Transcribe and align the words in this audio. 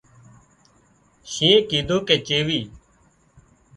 شينهنئي 1.31 1.61
ڪيڌون 1.69 1.99
ڪي 2.07 2.15
چيوي 2.27 2.61